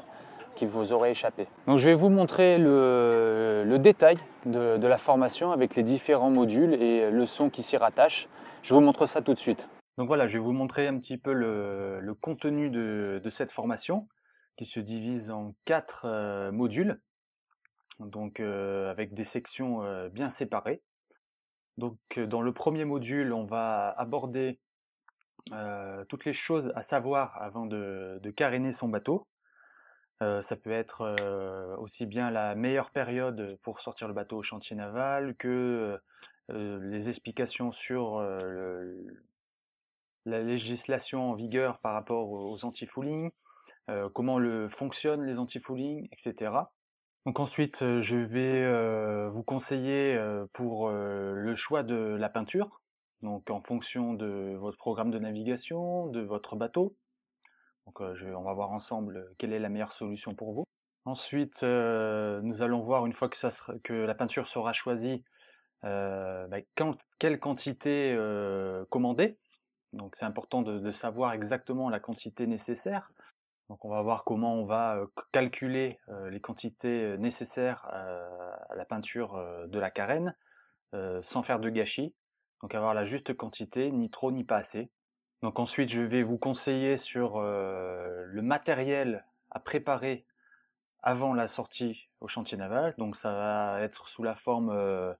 qui 0.55 0.65
vous 0.65 0.93
auraient 0.93 1.12
échappé. 1.12 1.47
Donc 1.67 1.77
je 1.77 1.89
vais 1.89 1.93
vous 1.93 2.09
montrer 2.09 2.57
le, 2.57 3.77
détail 3.77 4.17
de, 4.45 4.77
de 4.77 4.88
la 4.88 4.97
formation 4.97 5.51
avec 5.51 5.75
les 5.75 5.83
différents 5.83 6.29
modules 6.29 6.81
et 6.81 7.12
leçons 7.12 7.50
qui 7.50 7.62
s'y 7.62 7.75
rattachent. 7.75 8.29
Je 8.63 8.74
vous 8.74 8.81
montre 8.81 9.05
ça 9.05 9.21
tout 9.21 9.33
de 9.33 9.39
suite. 9.39 9.67
Donc 9.98 10.08
voilà, 10.08 10.27
je 10.27 10.34
vais 10.34 10.44
vous 10.44 10.51
montrer 10.51 10.88
un 10.88 11.00
petit 11.00 11.18
peu 11.18 11.34
le, 11.34 12.13
contenu 12.22 12.70
de, 12.70 13.30
cette 13.30 13.51
formation 13.51 14.08
qui 14.56 14.66
se 14.66 14.80
divise 14.80 15.32
en 15.32 15.56
quatre 15.66 16.06
euh, 16.06 16.51
modules, 16.51 17.00
donc 18.00 18.39
euh, 18.39 18.89
avec 18.92 19.13
des 19.13 19.24
sections 19.24 19.84
euh, 19.84 20.10
bien 20.10 20.30
séparées. 20.30 20.82
Donc 21.77 21.98
dans 22.18 22.42
le 22.42 22.54
premier 22.54 22.86
module, 22.86 23.34
on 23.34 23.46
va 23.46 23.89
aborder 23.98 24.60
toutes 26.10 26.25
les 26.25 26.34
choses 26.34 26.74
à 26.75 26.82
savoir 26.82 27.42
avant 27.42 27.66
de, 27.66 28.20
de 28.22 28.32
caréner 28.32 28.74
son 28.74 28.89
bateau. 28.89 29.27
ça 30.20 30.56
peut 30.62 30.72
être 30.72 31.16
aussi 31.80 32.08
bien 32.08 32.32
la 32.32 32.56
meilleure 32.56 32.89
période 32.89 33.58
pour 33.62 33.80
sortir 33.80 34.08
le 34.08 34.16
bateau 34.16 34.38
au 34.38 34.44
chantier 34.44 34.75
naval 34.75 35.36
que 35.36 36.01
les 36.50 37.10
explications 37.10 37.72
sur 37.72 38.20
le, 38.20 39.06
la 40.27 40.41
législation 40.41 41.31
en 41.31 41.34
vigueur 41.34 41.79
par 41.79 41.93
rapport 41.93 42.29
aux 42.29 42.65
anti-fouling, 42.65 43.31
comment 44.13 44.38
le, 44.38 44.67
fonctionnent 44.69 45.25
les 45.25 45.39
anti-fouling, 45.39 46.07
etc. 46.12 46.51
Donc 47.25 47.39
ensuite, 47.39 47.79
je 47.79 48.17
vais 48.17 49.29
vous 49.29 49.43
conseiller 49.43 50.19
pour 50.53 50.89
le 50.89 51.55
choix 51.55 51.84
de 51.84 51.96
la 51.96 52.29
peinture, 52.29 52.81
donc 53.22 53.50
en 53.50 53.62
fonction 53.62 54.13
de 54.13 54.55
votre 54.60 54.77
programme 54.77 55.12
de 55.12 55.19
navigation, 55.19 56.07
de 56.07 56.22
votre 56.22 56.55
bateau. 56.55 56.96
Donc 57.86 58.01
on 58.01 58.43
va 58.43 58.53
voir 58.53 58.72
ensemble 58.72 59.34
quelle 59.38 59.53
est 59.53 59.60
la 59.60 59.69
meilleure 59.69 59.93
solution 59.93 60.36
pour 60.36 60.53
vous. 60.53 60.63
Ensuite, 61.05 61.63
nous 61.63 62.62
allons 62.62 62.81
voir 62.81 63.05
une 63.05 63.13
fois 63.13 63.29
que, 63.29 63.93
la 63.93 64.15
peinture 64.15 64.48
sera 64.48 64.74
choisie, 64.74 65.24
bah, 65.84 66.48
quelle 67.19 67.39
quantité 67.39 68.17
commander. 68.89 69.38
Donc 69.94 70.15
c'est 70.15 70.25
important 70.25 70.62
de, 70.62 70.91
savoir 70.91 71.34
exactement 71.34 71.89
la 71.89 72.00
quantité 72.00 72.48
nécessaire. 72.48 73.12
Donc 73.70 73.84
on 73.84 73.89
va 73.89 74.01
voir 74.01 74.24
comment 74.24 74.56
on 74.56 74.65
va 74.65 75.00
calculer 75.32 76.00
les 76.29 76.39
quantités 76.39 77.17
nécessaires 77.17 77.86
à 77.86 78.75
la 78.75 78.86
peinture 78.86 79.41
de 79.67 79.79
la 79.79 79.91
carène 79.91 80.36
sans 81.22 81.44
faire 81.44 81.60
de 81.60 81.70
gâchis. 81.70 82.13
Donc 82.62 82.75
avoir 82.75 82.94
la 82.94 83.06
juste 83.06 83.34
quantité, 83.36 83.91
ni 83.91 84.10
trop 84.10 84.32
ni 84.32 84.44
pas 84.44 84.58
assez. 84.58 84.89
Donc 85.41 85.60
ensuite 85.60 85.89
je 85.89 86.01
vais 86.01 86.24
vous 86.24 86.38
conseiller 86.38 86.98
sur 86.98 87.41
le 87.41 88.41
matériel 88.41 89.25
à 89.51 89.60
préparer 89.60 90.25
avant 91.01 91.34
la 91.34 91.48
sortie 91.48 92.10
au 92.22 92.27
chantier 92.27 92.58
naval. 92.58 92.96
Donc 92.98 93.17
ça 93.17 93.32
va 93.34 93.82
être 93.82 94.08
sous 94.08 94.24
la 94.24 94.36
forme 94.36 95.15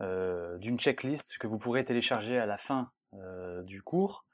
d'une 0.00 0.78
checklist 0.78 1.38
que 1.38 1.46
vous 1.46 1.58
pourrez 1.58 1.84
télécharger 1.84 2.38
à 2.38 2.46
la 2.46 2.58
fin 2.58 2.90
du 3.64 3.82
cours 3.82 4.24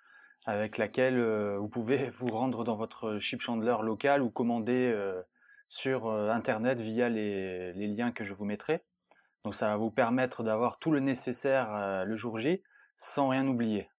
avec 0.47 0.79
laquelle 0.79 1.21
vous 1.57 1.69
pouvez 1.69 2.11
vous 2.19 2.29
rendre 2.29 2.65
dans 2.65 2.77
votre 2.77 3.19
ship 3.19 3.41
chandler 3.41 3.77
local 3.83 4.23
ou 4.23 4.31
commander 4.31 4.95
sur 5.69 6.11
internet 6.11 6.81
via 6.81 7.09
les, 7.09 7.73
liens 7.73 8.13
que 8.13 8.25
je 8.25 8.35
vous 8.35 8.45
mettrai. 8.45 8.83
Donc 9.45 9.55
ça 9.55 9.69
va 9.69 9.77
vous 9.77 9.91
permettre 9.91 10.43
d'avoir 10.43 10.79
tout 10.79 10.91
le 10.91 11.01
nécessaire 11.01 12.05
le 12.05 12.17
jour 12.17 12.39
J 12.39 12.63
sans 12.97 13.29
rien 13.29 13.47
oublier. 13.47 13.91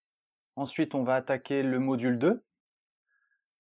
Ensuite, 0.56 0.96
on 0.96 1.04
va 1.04 1.16
attaquer 1.16 1.64
le 1.64 1.80
module 1.80 2.18
2. 2.18 2.44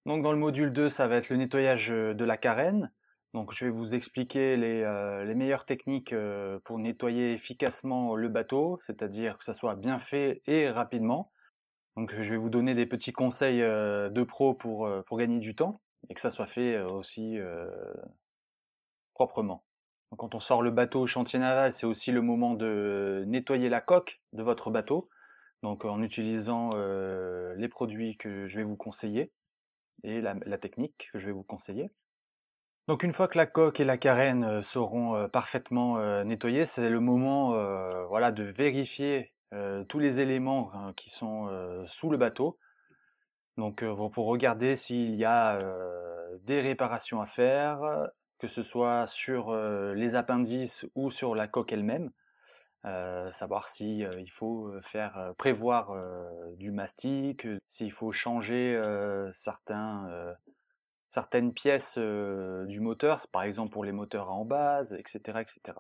Donc 0.05 0.23
dans 0.23 0.31
le 0.31 0.37
module 0.37 0.71
2, 0.71 0.89
ça 0.89 1.07
va 1.07 1.17
être 1.17 1.29
le 1.29 1.37
nettoyage 1.37 1.89
de 1.89 2.25
la 2.25 2.37
carène. 2.37 2.91
Donc 3.35 3.51
je 3.53 3.65
vais 3.65 3.71
vous 3.71 3.93
expliquer 3.93 4.55
les, 4.55 4.79
les 5.25 5.35
meilleures 5.35 5.65
techniques 5.65 6.15
pour 6.63 6.79
nettoyer 6.79 7.33
efficacement 7.33 8.15
le 8.15 8.29
bateau, 8.29 8.79
c'est-à-dire 8.87 9.37
que 9.37 9.43
ça 9.43 9.51
soit 9.51 9.75
bien 9.75 9.99
fait 9.99 10.41
et 10.47 10.69
rapidement. 10.69 11.33
Donc 11.97 12.15
je 12.17 12.29
vais 12.31 12.37
vous 12.37 12.49
donner 12.49 12.75
des 12.75 12.85
petits 12.85 13.11
conseils 13.11 13.59
de 13.59 14.23
pro 14.23 14.53
pour, 14.53 14.89
gagner 15.17 15.39
du 15.39 15.53
temps 15.53 15.81
et 16.09 16.13
que 16.13 16.21
ça 16.21 16.29
soit 16.29 16.47
fait 16.47 16.79
aussi 16.93 17.37
proprement. 19.13 19.65
quand 20.17 20.33
on 20.33 20.39
sort 20.39 20.61
le 20.61 20.71
bateau 20.71 21.01
au 21.01 21.07
chantier 21.07 21.37
naval, 21.37 21.73
c'est 21.73 21.85
aussi 21.85 22.13
le 22.13 22.21
moment 22.21 22.53
de 22.53 23.25
nettoyer 23.27 23.67
la 23.67 23.81
coque 23.81 24.21
de 24.31 24.43
votre 24.43 24.71
bateau, 24.71 25.09
donc 25.61 25.83
en 25.83 26.01
utilisant 26.01 26.69
les 27.57 27.67
produits 27.67 28.15
que 28.15 28.47
je 28.47 28.55
vais 28.55 28.63
vous 28.63 28.77
conseiller 28.77 29.33
et 30.03 30.21
la, 30.21 30.57
technique 30.57 31.09
que 31.11 31.19
je 31.19 31.25
vais 31.25 31.33
vous 31.33 31.43
conseiller. 31.43 31.91
Donc 32.87 33.01
une 33.01 33.13
fois 33.13 33.27
que 33.27 33.37
la 33.37 33.47
coque 33.47 33.79
et 33.79 33.83
la 33.83 33.97
carène 33.97 34.61
seront 34.61 35.27
parfaitement 35.29 36.23
nettoyées, 36.23 36.65
c'est 36.65 36.89
le 36.89 36.99
moment 36.99 37.51
voilà, 38.09 38.31
de 38.31 38.43
vérifier 38.43 39.33
tous 39.89 39.97
les 39.97 40.19
éléments 40.19 40.71
hein, 40.73 40.93
qui 40.95 41.09
sont 41.09 41.49
sous 41.87 42.11
le 42.11 42.17
bateau. 42.17 42.59
Donc 43.57 43.83
pour 44.13 44.27
regarder 44.27 44.75
s'il 44.75 45.15
y 45.15 45.25
a 45.25 45.57
des 46.43 46.61
réparations 46.61 47.21
à 47.21 47.25
faire, 47.25 47.79
que 48.37 48.47
ce 48.47 48.61
soit 48.61 49.07
sur 49.07 49.55
les 49.95 50.15
appendices 50.15 50.85
ou 50.93 51.09
sur 51.09 51.33
la 51.33 51.47
coque 51.47 51.73
elle-même. 51.73 52.11
savoir 53.31 53.67
si 53.67 53.99
il 53.99 54.29
faut 54.29 54.71
faire 54.83 55.33
prévoir 55.39 55.91
du 56.57 56.71
mastic, 56.71 57.47
s'il 57.65 57.91
faut 57.91 58.11
changer 58.11 58.79
certains 59.33 60.35
certaines 61.07 61.53
pièces 61.53 61.97
du 61.97 62.79
moteur, 62.79 63.27
par 63.27 63.43
exemple 63.43 63.71
pour 63.71 63.85
les 63.85 63.91
moteurs 63.91 64.31
en 64.31 64.45
base, 64.45 64.93
etc. 64.93 65.39
etc. 65.39 65.77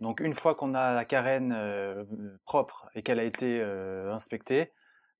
Donc 0.00 0.20
une 0.20 0.34
fois 0.34 0.54
qu'on 0.54 0.74
a 0.74 0.94
la 0.94 1.04
carène 1.04 2.06
propre 2.44 2.88
et 2.94 3.02
qu'elle 3.02 3.20
a 3.20 3.24
été 3.24 3.60
inspectée, 3.62 4.72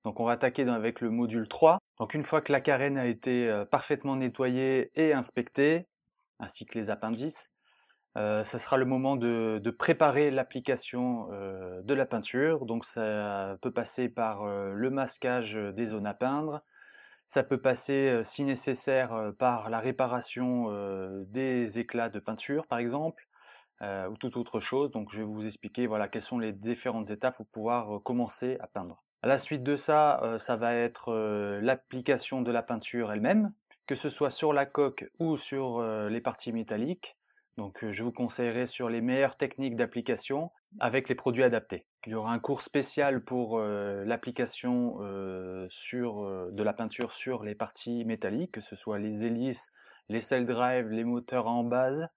donc 0.05 0.21
on 0.21 0.25
va 0.25 0.33
attaquer 0.33 0.67
avec 0.69 1.01
le 1.01 1.11
module 1.11 1.49
3. 1.49 1.79
Donc 1.99 2.15
une 2.15 2.25
fois 2.25 2.41
que 2.41 2.53
la 2.53 2.61
carène 2.61 2.97
a 2.97 3.07
été 3.07 3.65
parfaitement 3.71 4.17
nettoyée 4.17 4.91
et 4.95 5.13
inspectée, 5.13 5.87
ainsi 6.39 6.65
que 6.65 6.79
les 6.79 6.89
appendices, 6.89 7.51
ce 8.17 8.59
sera 8.59 8.77
le 8.77 8.85
moment 8.85 9.17
de 9.17 9.71
préparer 9.71 10.31
l'application 10.31 11.29
de 11.83 11.95
la 11.95 12.07
peinture. 12.07 12.65
Donc 12.65 12.85
ça 12.85 13.57
peut 13.61 13.73
passer 13.73 14.09
par 14.09 14.47
le 14.47 14.91
masquage 14.91 15.55
des 15.55 15.87
zones 15.87 16.07
à 16.07 16.15
peindre, 16.15 16.63
ça 17.29 17.45
peut 17.45 17.61
passer, 17.61 18.23
si 18.25 18.43
nécessaire, 18.43 19.33
par 19.39 19.71
la 19.71 19.79
réparation 19.79 20.67
des 21.27 21.79
éclats 21.79 22.09
de 22.09 22.19
peinture, 22.19 22.67
par 22.67 22.79
exemple, 22.79 23.29
ou 23.83 24.17
toute 24.19 24.37
autre 24.37 24.59
chose. 24.59 24.91
Donc, 24.91 25.13
je 25.13 25.19
vais 25.19 25.25
vous 25.25 25.47
expliquer 25.47 25.87
voilà, 25.87 26.09
quelles 26.09 26.23
sont 26.23 26.39
les 26.39 26.53
différentes 26.53 27.11
étapes 27.11 27.37
pour 27.37 27.47
pouvoir 27.47 28.03
commencer 28.03 28.57
à 28.61 28.67
peindre. 28.67 29.05
À 29.23 29.29
la 29.29 29.37
suite 29.37 29.63
de 29.63 29.77
ça, 29.77 30.37
ça 30.39 30.57
va 30.57 30.75
être 30.75 31.13
l'application 31.63 32.41
de 32.41 32.51
la 32.51 32.63
peinture 32.63 33.13
elle-même, 33.13 33.53
que 33.87 33.95
ce 33.95 34.09
soit 34.09 34.31
sur 34.31 34.55
la 34.55 34.65
coque 34.65 35.11
ou 35.19 35.37
sur 35.37 35.83
les 35.83 36.21
parties 36.23 36.53
métalliques. 36.53 37.18
Donc, 37.59 37.85
je 37.91 38.05
vous 38.05 38.13
conseillerais 38.13 38.67
sur 38.67 38.89
les 38.89 39.01
meilleures 39.01 39.37
techniques 39.37 39.75
d'application 39.75 40.53
avec 40.79 41.09
les 41.09 41.17
produits 41.17 41.43
adaptés. 41.43 41.87
Il 42.07 42.13
y 42.13 42.15
aura 42.15 42.33
un 42.33 42.39
cours 42.39 42.63
spécial 42.63 43.25
pour 43.25 43.59
l'application 43.59 44.99
de 45.01 46.63
la 46.63 46.73
peinture 46.73 47.13
sur 47.13 47.43
les 47.43 47.57
parties 47.57 48.05
métalliques, 48.05 48.53
que 48.53 48.61
ce 48.61 48.77
soit 48.77 49.01
les 49.01 49.25
hélices, 49.25 49.73
les 50.09 50.21
cell 50.21 50.47
drive, 50.47 50.89
les 50.89 51.03
moteurs 51.03 51.49
en 51.49 51.65
base 51.65 52.09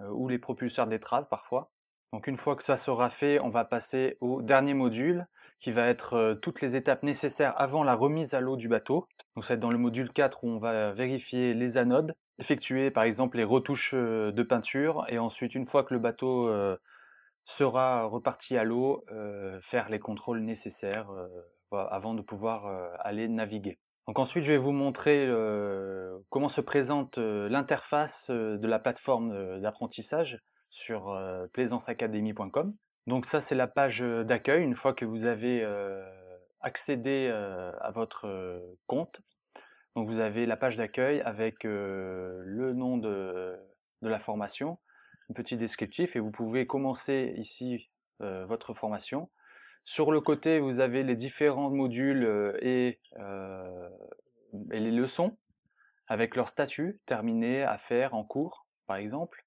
ou 0.00 0.26
les 0.28 0.40
propulseurs 0.40 0.88
d'étrave 0.88 1.28
parfois. 1.30 1.70
Donc 2.12 2.26
une 2.26 2.36
fois 2.36 2.56
que 2.56 2.64
ça 2.64 2.76
sera 2.76 3.10
fait, 3.10 3.38
on 3.38 3.50
va 3.50 3.64
passer 3.64 4.18
au 4.20 4.42
dernier 4.42 4.74
module 4.74 5.28
qui 5.60 5.70
va 5.70 5.86
être 5.86 6.36
toutes 6.42 6.60
les 6.62 6.74
étapes 6.74 7.04
nécessaires 7.04 7.54
avant 7.58 7.84
la 7.84 7.94
remise 7.94 8.34
à 8.34 8.40
l'eau 8.40 8.56
du 8.56 8.66
bateau. 8.68 9.06
Donc 9.36 9.44
ça 9.44 9.54
va 9.54 9.54
être 9.54 9.60
dans 9.60 9.70
le 9.70 9.78
module 9.78 10.10
4 10.12 10.42
où 10.42 10.48
on 10.48 10.58
va 10.58 10.90
vérifier 10.90 11.54
les 11.54 11.78
anodes, 11.78 12.16
effectuer 12.38 12.90
par 12.90 13.04
exemple 13.04 13.36
les 13.36 13.44
retouches 13.44 13.94
de 13.94 14.42
peinture 14.42 15.04
et 15.08 15.18
ensuite 15.18 15.54
une 15.54 15.66
fois 15.66 15.84
que 15.84 15.94
le 15.94 16.00
bateau 16.00 16.50
sera 17.44 18.04
reparti 18.04 18.56
à 18.56 18.64
l'eau, 18.64 19.04
faire 19.62 19.88
les 19.88 19.98
contrôles 19.98 20.40
nécessaires 20.40 21.10
avant 21.72 22.14
de 22.14 22.22
pouvoir 22.22 22.66
aller 23.00 23.28
naviguer. 23.28 23.78
Donc 24.06 24.18
ensuite, 24.18 24.44
je 24.44 24.52
vais 24.52 24.58
vous 24.58 24.72
montrer 24.72 25.28
comment 26.30 26.48
se 26.48 26.60
présente 26.60 27.18
l'interface 27.18 28.30
de 28.30 28.66
la 28.66 28.78
plateforme 28.78 29.60
d'apprentissage 29.60 30.38
sur 30.70 31.14
plaisanceacademy.com. 31.52 32.74
Donc 33.06 33.26
ça, 33.26 33.40
c'est 33.40 33.54
la 33.54 33.66
page 33.66 34.00
d'accueil 34.00 34.62
une 34.62 34.76
fois 34.76 34.92
que 34.94 35.04
vous 35.04 35.24
avez 35.26 35.66
accédé 36.60 37.28
à 37.80 37.90
votre 37.90 38.62
compte. 38.86 39.20
Donc 39.98 40.06
vous 40.06 40.20
avez 40.20 40.46
la 40.46 40.56
page 40.56 40.76
d'accueil 40.76 41.20
avec 41.22 41.64
le 41.64 42.72
nom 42.72 42.98
de 42.98 43.58
la 44.00 44.20
formation, 44.20 44.78
un 45.28 45.32
petit 45.34 45.56
descriptif 45.56 46.14
et 46.14 46.20
vous 46.20 46.30
pouvez 46.30 46.66
commencer 46.66 47.34
ici 47.36 47.90
votre 48.20 48.74
formation. 48.74 49.28
Sur 49.82 50.12
le 50.12 50.20
côté, 50.20 50.60
vous 50.60 50.78
avez 50.78 51.02
les 51.02 51.16
différents 51.16 51.70
modules 51.70 52.56
et, 52.62 53.00
et, 53.16 54.78
les 54.78 54.92
leçons 54.92 55.36
avec 56.06 56.36
leur 56.36 56.48
statut 56.48 57.00
terminé 57.04 57.64
à 57.64 57.76
faire 57.76 58.14
en 58.14 58.22
cours, 58.22 58.68
par 58.86 58.98
exemple. 58.98 59.44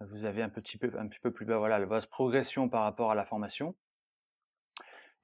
Vous 0.00 0.26
avez 0.26 0.42
un 0.42 0.50
petit 0.50 0.76
peu, 0.76 0.92
un 0.98 1.08
petit 1.08 1.20
peu 1.20 1.32
plus 1.32 1.46
bas, 1.46 1.56
voilà, 1.56 1.82
votre 1.86 2.10
progression 2.10 2.68
par 2.68 2.82
rapport 2.82 3.10
à 3.10 3.14
la 3.14 3.24
formation. 3.24 3.74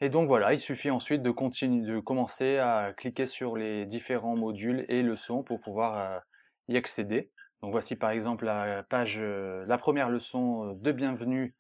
Et 0.01 0.09
donc 0.09 0.29
voilà, 0.29 0.53
il 0.55 0.59
suffit 0.59 0.91
ensuite 0.91 1.23
de 1.23 1.31
continuer, 1.31 1.87
de 1.87 2.01
commencer 2.01 2.57
à 2.59 2.93
cliquer 2.97 3.27
sur 3.27 3.57
les 3.57 3.85
différents 3.87 4.37
modules 4.37 4.87
et 4.89 5.03
leçons 5.03 5.43
pour 5.43 5.61
pouvoir 5.61 6.23
y 6.69 6.77
accéder. 6.77 7.31
Donc 7.63 7.73
voici 7.73 7.97
par 7.97 8.11
exemple 8.11 8.47
la 8.47 8.83
page, 8.85 9.19
euh, 9.19 9.65
la 9.67 9.77
première 9.77 10.09
leçon 10.09 10.71
euh, 10.71 10.75
de 10.75 10.93
bienvenue 10.93 11.55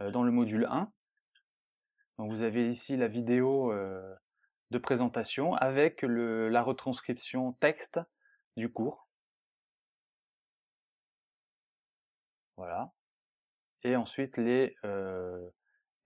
euh, 0.00 0.10
dans 0.10 0.22
le 0.22 0.30
module 0.30 0.66
1. 0.70 0.92
Donc 2.18 2.30
vous 2.30 2.42
avez 2.42 2.68
ici 2.68 2.96
la 2.96 3.08
vidéo 3.08 3.72
de 4.70 4.78
présentation 4.78 5.54
avec 5.54 6.02
la 6.02 6.62
retranscription 6.62 7.52
texte 7.54 7.98
du 8.58 8.70
cours. 8.70 9.08
Voilà. 12.58 12.92
Et 13.84 13.96
ensuite 13.96 14.36
les, 14.36 14.76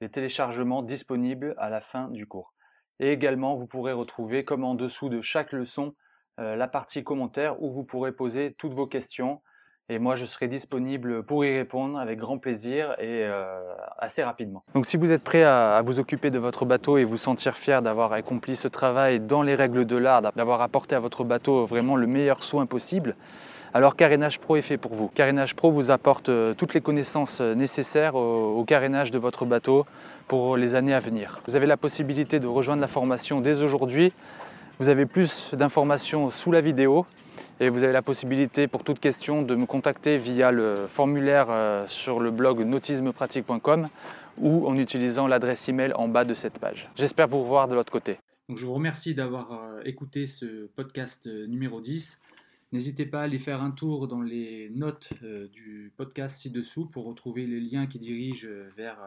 les 0.04 0.10
téléchargements 0.10 0.82
disponibles 0.82 1.54
à 1.58 1.70
la 1.70 1.80
fin 1.80 2.08
du 2.10 2.26
cours. 2.26 2.54
Et 3.00 3.10
également, 3.10 3.56
vous 3.56 3.66
pourrez 3.66 3.92
retrouver, 3.92 4.44
comme 4.44 4.62
en 4.62 4.74
dessous 4.74 5.08
de 5.08 5.20
chaque 5.20 5.52
leçon, 5.52 5.94
la 6.36 6.68
partie 6.68 7.02
commentaires 7.04 7.62
où 7.62 7.72
vous 7.72 7.84
pourrez 7.84 8.12
poser 8.12 8.54
toutes 8.58 8.74
vos 8.74 8.86
questions 8.86 9.40
et 9.90 9.98
moi, 9.98 10.14
je 10.14 10.24
serai 10.24 10.48
disponible 10.48 11.24
pour 11.24 11.44
y 11.44 11.54
répondre 11.54 11.98
avec 11.98 12.18
grand 12.18 12.38
plaisir 12.38 12.92
et 12.98 13.22
euh, 13.24 13.60
assez 13.98 14.22
rapidement. 14.22 14.64
Donc 14.74 14.86
si 14.86 14.96
vous 14.96 15.12
êtes 15.12 15.22
prêt 15.22 15.42
à, 15.42 15.82
vous 15.84 15.98
occuper 15.98 16.30
de 16.30 16.38
votre 16.38 16.64
bateau 16.64 16.96
et 16.96 17.04
vous 17.04 17.18
sentir 17.18 17.58
fier 17.58 17.82
d'avoir 17.82 18.14
accompli 18.14 18.56
ce 18.56 18.66
travail 18.66 19.20
dans 19.20 19.42
les 19.42 19.54
règles 19.54 19.84
de 19.84 19.96
l'art, 19.96 20.22
d'avoir 20.22 20.62
apporté 20.62 20.96
à 20.96 21.00
votre 21.00 21.22
bateau 21.22 21.66
vraiment 21.66 21.96
le 21.96 22.06
meilleur 22.06 22.42
soin 22.42 22.64
possible, 22.64 23.14
alors 23.74 23.96
Carénage 23.96 24.38
Pro 24.38 24.54
est 24.54 24.62
fait 24.62 24.78
pour 24.78 24.94
vous. 24.94 25.08
Carénage 25.08 25.56
Pro 25.56 25.72
vous 25.72 25.90
apporte 25.90 26.28
euh, 26.28 26.54
toutes 26.54 26.74
les 26.74 26.80
connaissances 26.80 27.40
euh, 27.40 27.56
nécessaires 27.56 28.14
au 28.14 28.64
carénage 28.64 29.10
de 29.10 29.18
votre 29.18 29.44
bateau 29.44 29.84
pour 30.28 30.56
les 30.56 30.76
années 30.76 30.94
à 30.94 31.00
venir. 31.00 31.42
Vous 31.48 31.56
avez 31.56 31.66
la 31.66 31.76
possibilité 31.76 32.38
de 32.38 32.46
rejoindre 32.46 32.80
la 32.80 32.86
formation 32.86 33.40
dès 33.40 33.62
aujourd'hui. 33.62 34.12
Vous 34.78 34.88
avez 34.88 35.06
plus 35.06 35.52
d'informations 35.54 36.30
sous 36.30 36.52
la 36.52 36.60
vidéo 36.60 37.04
et 37.58 37.68
vous 37.68 37.82
avez 37.82 37.92
la 37.92 38.02
possibilité 38.02 38.68
pour 38.68 38.84
toute 38.84 39.00
question 39.00 39.42
de 39.42 39.56
me 39.56 39.66
contacter 39.66 40.18
via 40.18 40.52
le 40.52 40.86
formulaire 40.86 41.48
euh, 41.50 41.84
sur 41.88 42.20
le 42.20 42.30
blog 42.30 42.60
nautismepratique.com 42.60 43.88
ou 44.38 44.68
en 44.68 44.78
utilisant 44.78 45.26
l'adresse 45.26 45.68
email 45.68 45.92
en 45.94 46.06
bas 46.06 46.24
de 46.24 46.34
cette 46.34 46.60
page. 46.60 46.88
J'espère 46.94 47.26
vous 47.26 47.40
revoir 47.42 47.66
de 47.66 47.74
l'autre 47.74 47.90
côté. 47.92 48.18
je 48.54 48.64
vous 48.66 48.74
remercie 48.74 49.16
d'avoir 49.16 49.60
écouté 49.84 50.28
ce 50.28 50.66
podcast 50.76 51.26
numéro 51.26 51.80
10. 51.80 52.20
N'hésitez 52.74 53.06
pas 53.06 53.20
à 53.20 53.22
aller 53.22 53.38
faire 53.38 53.62
un 53.62 53.70
tour 53.70 54.08
dans 54.08 54.20
les 54.20 54.68
notes 54.70 55.12
du 55.52 55.92
podcast 55.96 56.38
ci-dessous 56.38 56.86
pour 56.86 57.04
retrouver 57.04 57.46
les 57.46 57.60
liens 57.60 57.86
qui 57.86 58.00
dirigent 58.00 58.48
vers 58.76 58.98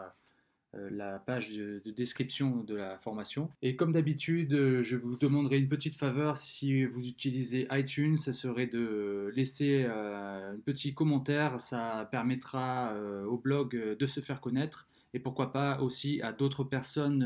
euh, 0.76 0.88
la 0.90 1.20
page 1.20 1.52
de, 1.52 1.82
description 1.92 2.64
de 2.64 2.76
la 2.76 2.98
formation. 2.98 3.50
Et 3.62 3.76
comme 3.76 3.92
d'habitude, 3.92 4.54
euh, 4.54 4.84
je 4.84 4.96
vous 4.96 5.18
demanderai 5.18 5.58
une 5.58 5.68
petite 5.68 5.96
faveur. 5.96 6.38
Si 6.38 6.86
vous 6.86 7.10
utilisez 7.10 7.68
iTunes, 7.72 8.16
ce 8.16 8.32
serait 8.32 8.68
de 8.68 9.34
laisser 9.36 9.84
euh, 9.86 10.54
un 10.54 10.60
petit 10.60 10.94
commentaire, 10.94 11.60
ça 11.60 12.08
permettra 12.10 12.96
au 13.28 13.38
blog 13.38 13.98
de 14.00 14.06
se 14.06 14.22
faire 14.22 14.40
connaître. 14.40 14.88
Et 15.14 15.20
pourquoi 15.20 15.52
pas 15.52 15.82
aussi 15.82 16.22
à 16.22 16.32
d'autres 16.32 16.64
personnes 16.64 17.20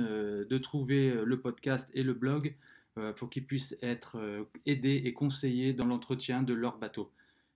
de 0.50 0.58
trouver 0.58 1.14
le 1.24 1.40
podcast 1.40 1.92
et 1.94 2.02
le 2.02 2.16
blog 2.16 2.56
pour 3.16 3.30
qu'ils 3.30 3.46
puissent 3.46 3.76
être 3.82 4.18
aidés 4.66 5.02
et 5.06 5.14
conseillés 5.14 5.74
dans 5.74 5.86
l'entretien 5.86 6.44
de 6.44 6.54
leur 6.54 6.78
bateau. 6.78 7.12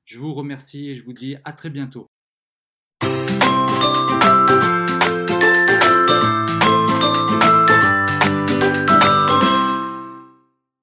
Je 0.05 0.19
vous 0.19 0.33
remercie 0.33 0.89
et 0.89 0.95
je 0.95 1.03
vous 1.03 1.13
dis 1.13 1.35
à 1.43 1.51
très 1.51 1.69
bientôt. 1.69 2.07